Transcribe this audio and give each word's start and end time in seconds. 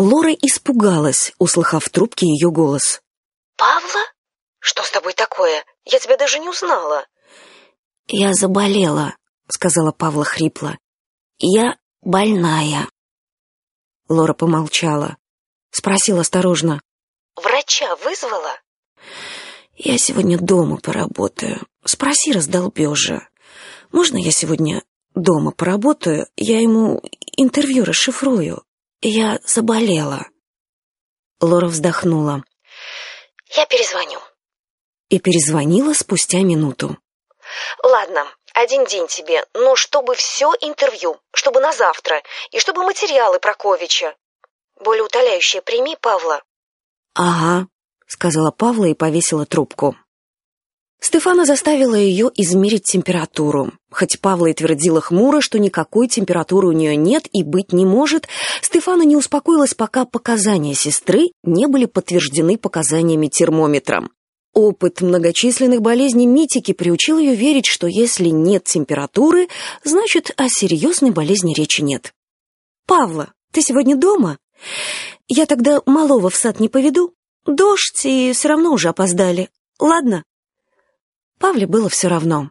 Лора 0.00 0.32
испугалась, 0.32 1.34
услыхав 1.38 1.84
в 1.84 1.90
трубке 1.90 2.24
ее 2.24 2.50
голос. 2.50 3.02
«Павла? 3.58 4.00
Что 4.58 4.82
с 4.82 4.90
тобой 4.90 5.12
такое? 5.12 5.62
Я 5.84 5.98
тебя 5.98 6.16
даже 6.16 6.38
не 6.38 6.48
узнала». 6.48 7.06
«Я 8.06 8.32
заболела»,— 8.32 9.14
сказала 9.48 9.92
Павла 9.92 10.24
хрипло. 10.24 10.78
«Я 11.38 11.76
больная». 12.00 12.88
Лора 14.08 14.32
помолчала. 14.32 15.18
Спросила 15.70 16.22
осторожно. 16.22 16.80
«Врача 17.36 17.94
вызвала?» 17.96 18.58
«Я 19.76 19.98
сегодня 19.98 20.38
дома 20.38 20.78
поработаю. 20.78 21.60
Спроси 21.84 22.32
раздолбежа. 22.32 23.28
Можно 23.92 24.16
я 24.16 24.30
сегодня 24.30 24.82
дома 25.14 25.50
поработаю? 25.50 26.26
Я 26.36 26.62
ему 26.62 27.02
интервью 27.36 27.84
расшифрую. 27.84 28.64
Я 29.02 29.38
заболела». 29.44 30.26
Лора 31.40 31.68
вздохнула. 31.68 32.44
«Я 33.56 33.66
перезвоню». 33.66 34.20
И 35.08 35.18
перезвонила 35.18 35.94
спустя 35.94 36.40
минуту. 36.40 36.98
«Ладно, 37.82 38.26
один 38.52 38.84
день 38.84 39.06
тебе, 39.08 39.44
но 39.54 39.74
чтобы 39.74 40.14
все 40.14 40.52
интервью, 40.60 41.18
чтобы 41.32 41.60
на 41.60 41.72
завтра, 41.72 42.22
и 42.50 42.58
чтобы 42.58 42.84
материалы 42.84 43.40
про 43.40 43.54
Ковича. 43.54 44.14
Более 44.78 45.04
утоляющее 45.04 45.62
прими, 45.62 45.96
Павла». 45.96 46.42
«Ага»,— 47.14 47.68
сказала 48.06 48.50
Павла 48.50 48.84
и 48.84 48.94
повесила 48.94 49.46
трубку. 49.46 49.96
Стефана 51.00 51.46
заставила 51.46 51.94
ее 51.94 52.30
измерить 52.36 52.84
температуру. 52.84 53.72
Хоть 53.90 54.20
Павла 54.20 54.46
и 54.46 54.52
твердила 54.52 55.00
хмуро, 55.00 55.40
что 55.40 55.58
никакой 55.58 56.08
температуры 56.08 56.68
у 56.68 56.72
нее 56.72 56.94
нет 56.94 57.26
и 57.32 57.42
быть 57.42 57.72
не 57.72 57.86
может, 57.86 58.28
Стефана 58.60 59.02
не 59.02 59.16
успокоилась, 59.16 59.72
пока 59.72 60.04
показания 60.04 60.74
сестры 60.74 61.30
не 61.42 61.66
были 61.66 61.86
подтверждены 61.86 62.58
показаниями 62.58 63.28
термометром. 63.28 64.10
Опыт 64.52 65.00
многочисленных 65.00 65.80
болезней 65.80 66.26
Митики 66.26 66.72
приучил 66.72 67.18
ее 67.18 67.34
верить, 67.34 67.66
что 67.66 67.86
если 67.86 68.28
нет 68.28 68.64
температуры, 68.64 69.48
значит, 69.84 70.32
о 70.36 70.48
серьезной 70.48 71.12
болезни 71.12 71.54
речи 71.54 71.80
нет. 71.80 72.12
«Павла, 72.86 73.32
ты 73.52 73.62
сегодня 73.62 73.96
дома? 73.96 74.38
Я 75.28 75.46
тогда 75.46 75.80
малого 75.86 76.28
в 76.28 76.34
сад 76.34 76.60
не 76.60 76.68
поведу. 76.68 77.14
Дождь, 77.46 78.04
и 78.04 78.32
все 78.34 78.48
равно 78.48 78.72
уже 78.72 78.88
опоздали. 78.88 79.48
Ладно?» 79.78 80.24
Павле 81.40 81.66
было 81.66 81.88
все 81.88 82.08
равно. 82.08 82.50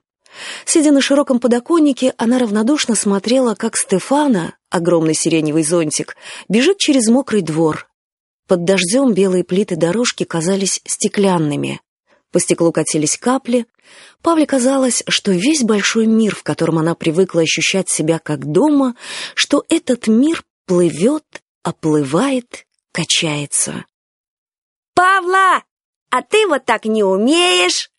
Сидя 0.65 0.91
на 0.91 0.99
широком 0.99 1.39
подоконнике, 1.39 2.13
она 2.17 2.39
равнодушно 2.39 2.95
смотрела, 2.95 3.53
как 3.53 3.77
Стефана, 3.77 4.55
огромный 4.69 5.13
сиреневый 5.13 5.63
зонтик, 5.63 6.17
бежит 6.49 6.79
через 6.79 7.07
мокрый 7.07 7.41
двор. 7.41 7.87
Под 8.47 8.63
дождем 8.63 9.13
белые 9.13 9.43
плиты 9.43 9.75
дорожки 9.75 10.23
казались 10.23 10.81
стеклянными. 10.85 11.81
По 12.31 12.39
стеклу 12.39 12.71
катились 12.71 13.17
капли. 13.17 13.67
Павле 14.23 14.47
казалось, 14.47 15.03
что 15.07 15.31
весь 15.31 15.63
большой 15.63 16.07
мир, 16.07 16.35
в 16.35 16.41
котором 16.41 16.79
она 16.79 16.95
привыкла 16.95 17.41
ощущать 17.41 17.89
себя 17.89 18.17
как 18.17 18.45
дома, 18.45 18.95
что 19.35 19.63
этот 19.69 20.07
мир 20.07 20.43
плывет, 20.65 21.25
оплывает, 21.61 22.65
качается. 22.91 23.85
«Павла, 24.95 25.63
а 26.09 26.21
ты 26.23 26.47
вот 26.47 26.65
так 26.65 26.85
не 26.85 27.03
умеешь!» 27.03 27.91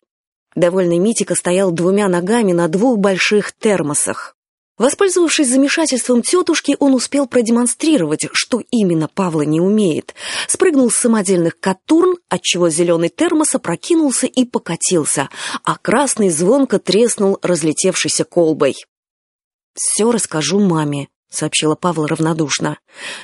Довольный 0.55 0.99
Митика 0.99 1.35
стоял 1.35 1.71
двумя 1.71 2.07
ногами 2.07 2.51
на 2.51 2.67
двух 2.67 2.97
больших 2.97 3.53
термосах. 3.53 4.35
Воспользовавшись 4.77 5.47
замешательством 5.47 6.23
тетушки, 6.23 6.75
он 6.79 6.95
успел 6.95 7.27
продемонстрировать, 7.27 8.27
что 8.33 8.63
именно 8.71 9.07
Павла 9.07 9.43
не 9.43 9.61
умеет. 9.61 10.15
Спрыгнул 10.47 10.89
с 10.89 10.95
самодельных 10.95 11.59
катурн, 11.59 12.17
отчего 12.29 12.69
зеленый 12.69 13.09
термос 13.09 13.53
опрокинулся 13.53 14.25
и 14.25 14.43
покатился, 14.43 15.29
а 15.63 15.77
красный 15.77 16.29
звонко 16.29 16.79
треснул 16.79 17.37
разлетевшейся 17.43 18.23
колбой. 18.23 18.75
«Все 19.75 20.11
расскажу 20.11 20.59
маме»,— 20.59 21.09
сообщила 21.29 21.75
Павла 21.75 22.07
равнодушно. 22.07 22.79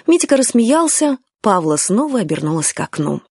Митика 0.06 0.38
рассмеялся, 0.38 1.18
Павла 1.42 1.78
снова 1.78 2.20
обернулась 2.20 2.72
к 2.72 2.80
окну. 2.80 3.22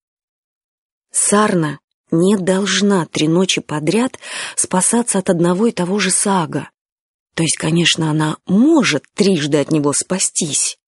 Сарна 1.13 1.79
не 2.11 2.37
должна 2.37 3.07
три 3.07 3.29
ночи 3.29 3.61
подряд 3.61 4.19
спасаться 4.55 5.19
от 5.19 5.31
одного 5.31 5.67
и 5.67 5.73
того 5.73 5.99
же 5.99 6.11
сага. 6.11 6.71
То 7.35 7.43
есть, 7.43 7.57
конечно, 7.57 8.11
она 8.11 8.39
может 8.47 9.05
трижды 9.15 9.59
от 9.59 9.71
него 9.71 9.93
спастись. 9.93 10.79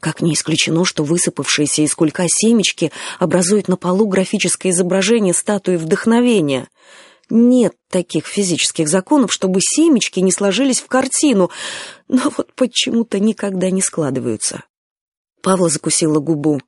Как 0.00 0.22
не 0.22 0.34
исключено, 0.34 0.84
что 0.84 1.04
высыпавшиеся 1.04 1.82
из 1.82 1.94
кулька 1.94 2.24
семечки 2.28 2.92
образуют 3.18 3.68
на 3.68 3.76
полу 3.76 4.06
графическое 4.06 4.70
изображение 4.70 5.34
статуи 5.34 5.76
вдохновения. 5.76 6.68
Нет 7.28 7.74
таких 7.90 8.26
физических 8.26 8.88
законов, 8.88 9.32
чтобы 9.32 9.60
семечки 9.60 10.20
не 10.20 10.32
сложились 10.32 10.80
в 10.80 10.86
картину, 10.86 11.50
но 12.08 12.32
вот 12.36 12.54
почему-то 12.54 13.18
никогда 13.18 13.70
не 13.70 13.82
складываются. 13.82 14.64
Павла 15.42 15.68
закусила 15.68 16.18
губу. 16.18 16.60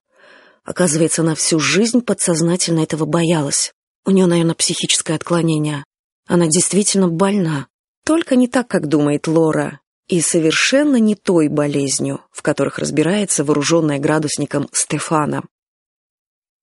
Оказывается, 0.65 1.23
она 1.23 1.35
всю 1.35 1.59
жизнь 1.59 2.01
подсознательно 2.01 2.81
этого 2.81 3.05
боялась. 3.05 3.73
У 4.05 4.11
нее, 4.11 4.27
наверное, 4.27 4.55
психическое 4.55 5.15
отклонение. 5.15 5.85
Она 6.27 6.47
действительно 6.47 7.09
больна. 7.09 7.69
Только 8.05 8.37
не 8.37 8.49
так, 8.49 8.69
как 8.69 8.89
думает 8.89 9.29
Лора, 9.29 9.81
и 10.09 10.21
совершенно 10.21 10.97
не 10.97 11.15
той 11.15 11.49
болезнью, 11.49 12.21
в 12.33 12.43
которых 12.43 12.79
разбирается 12.79 13.45
вооруженная 13.45 13.99
градусником 13.99 14.69
Стефана. 14.73 15.45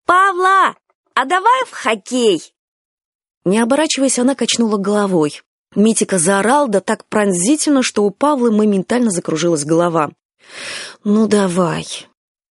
«Павла, 0.05 0.75
а 1.13 1.25
давай 1.25 1.65
в 1.65 1.71
хоккей!» 1.71 2.53
Не 3.45 3.59
оборачиваясь, 3.59 4.19
она 4.19 4.35
качнула 4.35 4.77
головой. 4.77 5.41
Митика 5.75 6.17
заорал, 6.17 6.67
да 6.67 6.81
так 6.81 7.05
пронзительно, 7.05 7.83
что 7.83 8.03
у 8.03 8.09
Павлы 8.09 8.51
моментально 8.51 9.11
закружилась 9.11 9.65
голова. 9.65 10.11
«Ну 11.03 11.27
давай, 11.27 11.85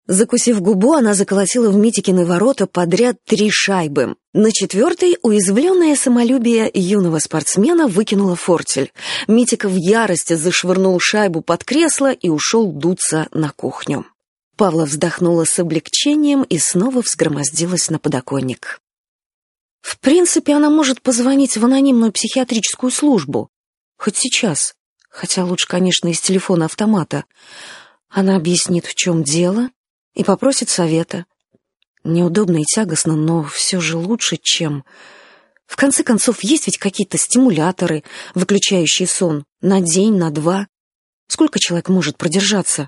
Закусив 0.07 0.61
губу, 0.61 0.93
она 0.93 1.15
заколотила 1.15 1.69
в 1.71 1.75
Митикины 1.75 2.25
ворота 2.25 2.67
подряд 2.67 3.17
три 3.25 3.49
шайбы. 3.49 4.15
На 4.33 4.51
четвертой 4.51 5.17
уязвленное 5.23 5.95
самолюбие 5.95 6.69
юного 6.71 7.17
спортсмена 7.17 7.87
выкинуло 7.87 8.35
фортель. 8.35 8.93
Митика 9.27 9.67
в 9.67 9.75
ярости 9.75 10.33
зашвырнул 10.33 10.99
шайбу 10.99 11.41
под 11.41 11.63
кресло 11.63 12.11
и 12.11 12.29
ушел 12.29 12.71
дуться 12.71 13.27
на 13.31 13.49
кухню. 13.49 14.05
Павла 14.57 14.85
вздохнула 14.85 15.43
с 15.43 15.57
облегчением 15.57 16.43
и 16.43 16.59
снова 16.59 17.01
взгромоздилась 17.01 17.89
на 17.89 17.97
подоконник. 17.97 18.79
В 19.81 19.99
принципе, 19.99 20.53
она 20.53 20.69
может 20.69 21.01
позвонить 21.01 21.57
в 21.57 21.65
анонимную 21.65 22.11
психиатрическую 22.11 22.91
службу. 22.91 23.49
Хоть 23.97 24.17
сейчас. 24.17 24.75
Хотя 25.09 25.45
лучше, 25.45 25.67
конечно, 25.67 26.09
из 26.09 26.21
телефона 26.21 26.65
автомата. 26.65 27.25
Она 28.09 28.35
объяснит, 28.35 28.85
в 28.85 28.95
чем 28.95 29.23
дело, 29.23 29.69
и 30.15 30.23
попросит 30.23 30.69
совета. 30.69 31.25
Неудобно 32.03 32.57
и 32.57 32.63
тягостно, 32.63 33.15
но 33.15 33.43
все 33.43 33.79
же 33.79 33.97
лучше, 33.97 34.37
чем... 34.41 34.83
В 35.67 35.77
конце 35.77 36.03
концов, 36.03 36.43
есть 36.43 36.67
ведь 36.67 36.77
какие-то 36.77 37.17
стимуляторы, 37.17 38.03
выключающие 38.35 39.07
сон, 39.07 39.45
на 39.61 39.81
день, 39.81 40.15
на 40.15 40.29
два. 40.29 40.67
Сколько 41.27 41.57
человек 41.59 41.89
может 41.89 42.17
продержаться? 42.17 42.87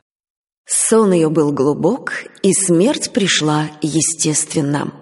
Сон 0.63 1.11
ее 1.11 1.29
был 1.29 1.51
глубок, 1.51 2.25
и 2.43 2.53
смерть 2.53 3.13
пришла 3.13 3.71
естественно. 3.81 4.93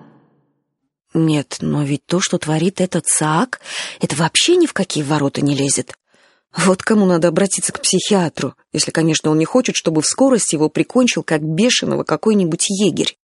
Нет, 1.13 1.57
но 1.59 1.83
ведь 1.83 2.05
то, 2.05 2.21
что 2.21 2.37
творит 2.37 2.79
этот 2.79 3.07
Саак, 3.07 3.59
это 3.99 4.15
вообще 4.15 4.55
ни 4.55 4.67
в 4.67 4.73
какие 4.73 5.03
ворота 5.03 5.41
не 5.41 5.53
лезет. 5.53 5.95
Вот 6.55 6.83
кому 6.83 7.05
надо 7.05 7.27
обратиться 7.27 7.73
к 7.73 7.81
психиатру, 7.81 8.55
если, 8.71 8.91
конечно, 8.91 9.29
он 9.29 9.37
не 9.37 9.45
хочет, 9.45 9.75
чтобы 9.75 10.01
в 10.01 10.05
скорости 10.05 10.55
его 10.55 10.69
прикончил 10.69 11.21
как 11.21 11.41
бешеного 11.41 12.03
какой-нибудь 12.03 12.69
егерь. 12.69 13.17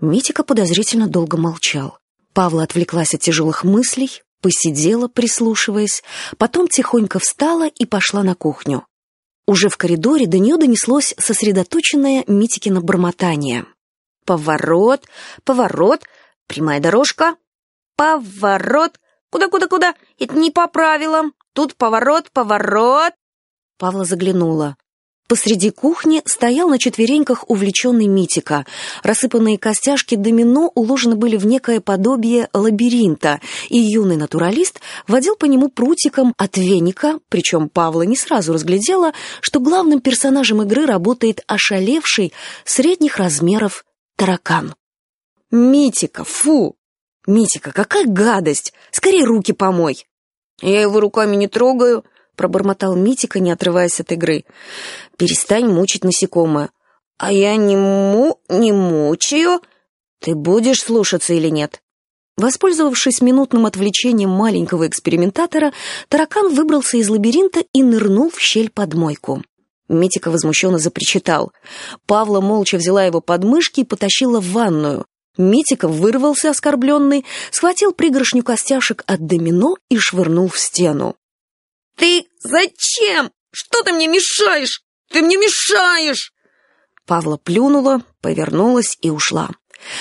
Митика 0.00 0.42
подозрительно 0.42 1.06
долго 1.06 1.36
молчал. 1.36 1.98
Павла 2.32 2.62
отвлеклась 2.62 3.14
от 3.14 3.20
тяжелых 3.20 3.64
мыслей, 3.64 4.22
посидела, 4.40 5.08
прислушиваясь, 5.08 6.02
потом 6.38 6.68
тихонько 6.68 7.18
встала 7.18 7.66
и 7.66 7.84
пошла 7.84 8.22
на 8.22 8.34
кухню. 8.34 8.86
Уже 9.46 9.68
в 9.68 9.76
коридоре 9.76 10.26
до 10.26 10.38
нее 10.38 10.56
донеслось 10.56 11.14
сосредоточенное 11.18 12.24
Митикино 12.26 12.80
бормотание. 12.80 13.66
«Поворот, 14.24 15.06
поворот, 15.44 16.02
прямая 16.46 16.80
дорожка, 16.80 17.36
поворот, 17.96 18.98
куда-куда-куда, 19.30 19.94
это 20.18 20.34
не 20.34 20.50
по 20.50 20.66
правилам, 20.66 21.32
Тут 21.56 21.74
поворот, 21.74 22.30
поворот!» 22.34 23.14
Павла 23.78 24.04
заглянула. 24.04 24.76
Посреди 25.26 25.70
кухни 25.70 26.20
стоял 26.26 26.68
на 26.68 26.78
четвереньках 26.78 27.48
увлеченный 27.48 28.08
Митика. 28.08 28.66
Рассыпанные 29.02 29.56
костяшки 29.56 30.16
домино 30.16 30.70
уложены 30.74 31.16
были 31.16 31.38
в 31.38 31.46
некое 31.46 31.80
подобие 31.80 32.50
лабиринта, 32.52 33.40
и 33.70 33.78
юный 33.78 34.16
натуралист 34.16 34.82
водил 35.08 35.34
по 35.34 35.46
нему 35.46 35.70
прутиком 35.70 36.34
от 36.36 36.58
веника, 36.58 37.20
причем 37.30 37.70
Павла 37.70 38.02
не 38.02 38.16
сразу 38.16 38.52
разглядела, 38.52 39.14
что 39.40 39.58
главным 39.58 40.02
персонажем 40.02 40.60
игры 40.60 40.84
работает 40.84 41.42
ошалевший 41.46 42.34
средних 42.66 43.16
размеров 43.16 43.86
таракан. 44.16 44.74
«Митика, 45.50 46.22
фу! 46.22 46.76
Митика, 47.26 47.72
какая 47.72 48.04
гадость! 48.04 48.74
Скорее 48.92 49.24
руки 49.24 49.54
помой!» 49.54 50.04
«Я 50.60 50.80
его 50.80 51.00
руками 51.00 51.36
не 51.36 51.48
трогаю», 51.48 52.04
пробормотал 52.36 52.94
Митика, 52.94 53.40
не 53.40 53.50
отрываясь 53.50 53.98
от 54.00 54.12
игры. 54.12 54.44
«Перестань 55.16 55.66
мучить 55.66 56.04
насекомое». 56.04 56.70
«А 57.18 57.32
я 57.32 57.56
не 57.56 57.76
му... 57.76 58.38
не 58.50 58.72
мучаю. 58.72 59.62
Ты 60.20 60.34
будешь 60.34 60.82
слушаться 60.82 61.32
или 61.32 61.48
нет?» 61.48 61.80
Воспользовавшись 62.36 63.22
минутным 63.22 63.64
отвлечением 63.64 64.28
маленького 64.28 64.86
экспериментатора, 64.86 65.72
таракан 66.10 66.54
выбрался 66.54 66.98
из 66.98 67.08
лабиринта 67.08 67.64
и 67.72 67.82
нырнул 67.82 68.30
в 68.30 68.38
щель 68.38 68.68
под 68.68 68.92
мойку. 68.92 69.42
Митика 69.88 70.30
возмущенно 70.30 70.78
запричитал. 70.78 71.52
Павла 72.04 72.42
молча 72.42 72.76
взяла 72.76 73.04
его 73.04 73.22
подмышки 73.22 73.80
и 73.80 73.84
потащила 73.84 74.40
в 74.40 74.52
ванную. 74.52 75.06
Митика 75.36 75.88
вырвался 75.88 76.50
оскорбленный, 76.50 77.24
схватил 77.50 77.92
пригоршню 77.92 78.42
костяшек 78.42 79.04
от 79.06 79.26
домино 79.26 79.76
и 79.88 79.98
швырнул 79.98 80.48
в 80.48 80.58
стену. 80.58 81.16
«Ты 81.96 82.26
зачем? 82.40 83.30
Что 83.50 83.82
ты 83.82 83.92
мне 83.92 84.06
мешаешь? 84.06 84.82
Ты 85.10 85.22
мне 85.22 85.36
мешаешь!» 85.36 86.32
Павла 87.06 87.36
плюнула, 87.36 88.02
повернулась 88.20 88.96
и 89.00 89.10
ушла. 89.10 89.50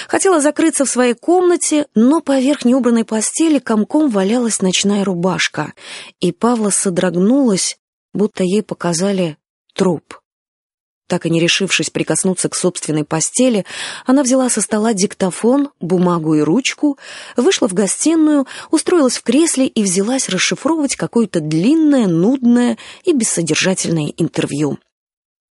Хотела 0.08 0.42
закрыться 0.42 0.86
в 0.86 0.90
своей 0.90 1.14
комнате, 1.14 1.88
но 1.96 2.22
поверх 2.22 2.66
неубранной 2.66 3.06
постели 3.06 3.60
комком 3.60 4.10
валялась 4.10 4.62
ночная 4.62 5.04
рубашка, 5.04 5.74
и 6.20 6.32
Павла 6.32 6.70
содрогнулась, 6.70 7.78
будто 8.14 8.44
ей 8.44 8.64
показали 8.64 9.38
труп. 9.74 10.20
Так 11.08 11.28
и 11.28 11.30
не 11.30 11.40
решившись 11.40 11.92
прикоснуться 11.92 12.50
к 12.50 12.56
собственной 12.56 13.04
постели, 13.04 13.66
она 14.06 14.24
взяла 14.24 14.50
со 14.50 14.62
стола 14.62 14.94
диктофон, 14.94 15.70
бумагу 15.80 16.34
и 16.34 16.42
ручку, 16.42 16.98
вышла 17.38 17.68
в 17.68 17.74
гостиную, 17.74 18.48
устроилась 18.72 19.18
в 19.18 19.24
кресле 19.24 19.68
и 19.68 19.84
взялась 19.84 20.30
расшифровывать 20.30 20.96
какое-то 20.96 21.42
длинное, 21.42 22.08
нудное 22.08 22.78
и 23.04 23.14
бессодержательное 23.14 24.14
интервью. 24.18 24.80